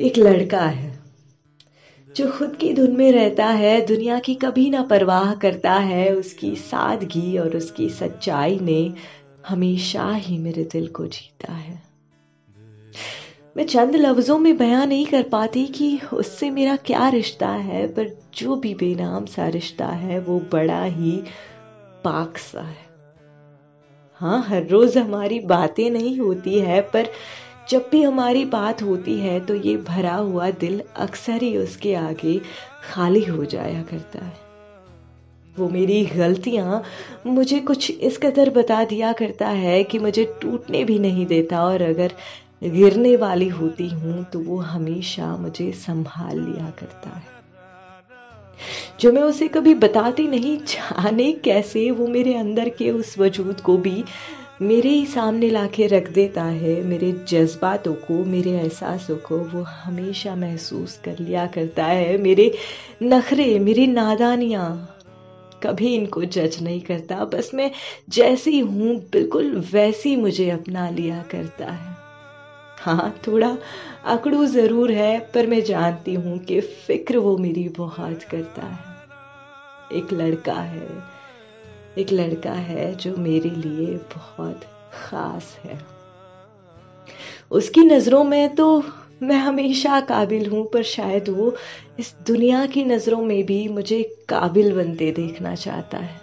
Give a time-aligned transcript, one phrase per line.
[0.00, 0.98] एक लड़का है,
[2.16, 6.56] जो खुद की धुन में रहता है, दुनिया की कभी ना परवाह करता है, उसकी
[6.56, 8.92] सादगी और उसकी सच्चाई ने
[9.46, 11.82] हमेशा ही मेरे दिल को जीता है।
[13.56, 18.10] मैं चंद लफ्जों में बयां नहीं कर पाती कि उससे मेरा क्या रिश्ता है, पर
[18.34, 21.22] जो भी बेनाम सा रिश्ता है, वो बड़ा ही
[22.04, 22.90] पाक सा है।
[24.12, 27.08] हाँ हर रोज हमारी बातें नहीं होती है, पर
[27.70, 32.38] जब भी हमारी बात होती है तो ये भरा हुआ दिल अक्सर ही उसके आगे
[32.84, 34.32] खाली हो जाया करता है।
[35.56, 36.82] वो मेरी गलतियाँ
[37.26, 41.82] मुझे कुछ इस कदर बता दिया करता है कि मुझे टूटने भी नहीं देता और
[41.82, 42.12] अगर
[42.64, 47.38] गिरने वाली होती हूँ तो वो हमेशा मुझे संभाल लिया करता है।
[49.00, 53.76] जो मैं उसे कभी बताती नहीं, जाने कैसे वो मेरे अंदर के उस वजूद को
[53.78, 54.04] भी
[54.62, 60.34] मेरे ही सामने लाके रख देता है, मेरे जज्बातों को, मेरे एहसासों को, वो हमेशा
[60.34, 62.52] महसूस कर लिया करता है। मेरे
[63.02, 64.96] नखरे, मेरी नादानियाँ,
[65.62, 67.70] कभी इनको जज नहीं करता। बस मैं
[68.08, 71.96] जैसी हूँ, बिल्कुल वैसी मुझे अपना लिया करता है।
[72.78, 73.56] हाँ थोड़ा
[74.04, 78.90] अकड़ू ज़रूर है, पर मैं जानती हूँ कि फ़िक्र वो मेरी बहुत करता है।
[79.92, 81.19] एक लड़का है
[81.98, 84.60] एक लड़का है जो मेरे लिए बहुत
[84.94, 85.78] खास है।
[87.50, 88.82] उसकी नज़रों में तो
[89.22, 91.54] मैं हमेशा काबिल हूँ, पर शायद वो
[91.98, 96.18] इस दुनिया की नज़रों में भी मुझे काबिल बनते देखना चाहता है।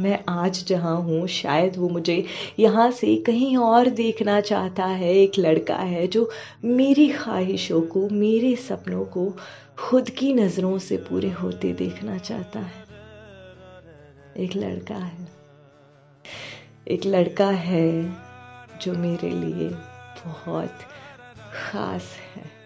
[0.00, 2.24] मैं आज जहाँ हूँ, शायद वो मुझे
[2.58, 6.30] यहाँ से कहीं और देखना चाहता है। एक लड़का है जो
[6.64, 9.32] मेरी ख्वाहिशों को, मेरे सपनों को
[9.78, 12.85] खुद की नज़रों से पूरे होते देखना चाहता है।
[14.38, 15.28] एक लड़का है।
[16.88, 18.16] एक लड़का है
[18.80, 19.68] जो मेरे लिए
[20.26, 20.78] बहुत
[21.52, 22.65] ख़ास है।